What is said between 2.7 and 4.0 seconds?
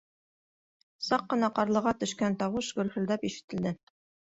гөрһөлдәп ишетелде: